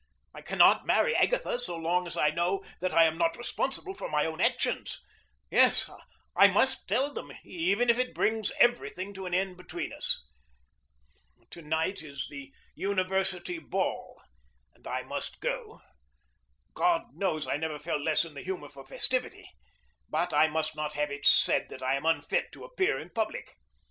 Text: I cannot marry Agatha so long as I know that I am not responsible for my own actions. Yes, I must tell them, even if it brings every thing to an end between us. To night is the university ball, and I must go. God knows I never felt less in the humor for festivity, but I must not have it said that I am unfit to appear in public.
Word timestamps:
I 0.33 0.41
cannot 0.41 0.87
marry 0.87 1.15
Agatha 1.15 1.59
so 1.59 1.75
long 1.75 2.07
as 2.07 2.17
I 2.17 2.31
know 2.31 2.63
that 2.79 2.91
I 2.91 3.03
am 3.03 3.19
not 3.19 3.37
responsible 3.37 3.93
for 3.93 4.09
my 4.09 4.25
own 4.25 4.41
actions. 4.41 4.99
Yes, 5.51 5.87
I 6.35 6.47
must 6.47 6.87
tell 6.87 7.13
them, 7.13 7.31
even 7.43 7.87
if 7.87 7.99
it 7.99 8.15
brings 8.15 8.49
every 8.59 8.89
thing 8.89 9.13
to 9.13 9.27
an 9.27 9.35
end 9.35 9.57
between 9.57 9.93
us. 9.93 10.23
To 11.51 11.61
night 11.61 12.01
is 12.01 12.25
the 12.31 12.51
university 12.73 13.59
ball, 13.59 14.19
and 14.73 14.87
I 14.87 15.03
must 15.03 15.39
go. 15.39 15.81
God 16.73 17.13
knows 17.13 17.45
I 17.47 17.57
never 17.57 17.77
felt 17.77 18.01
less 18.01 18.25
in 18.25 18.33
the 18.33 18.41
humor 18.41 18.69
for 18.69 18.83
festivity, 18.83 19.51
but 20.09 20.33
I 20.33 20.47
must 20.47 20.75
not 20.75 20.93
have 20.95 21.11
it 21.11 21.27
said 21.27 21.69
that 21.69 21.83
I 21.83 21.93
am 21.93 22.07
unfit 22.07 22.51
to 22.53 22.63
appear 22.65 22.97
in 22.97 23.11
public. 23.11 23.55